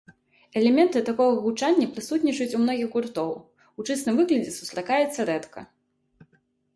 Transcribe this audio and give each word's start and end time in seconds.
Элементы 0.59 1.01
такога 1.09 1.33
гучання 1.47 1.85
прысутнічаюць 1.97 2.55
у 2.59 2.61
многіх 2.63 2.87
гуртоў, 2.95 3.29
у 3.81 3.85
чыстым 3.91 4.17
выглядзе 4.21 4.51
сустракаецца 4.57 5.19
рэдка. 5.31 5.59